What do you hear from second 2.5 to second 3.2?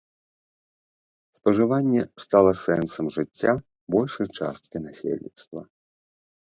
сэнсам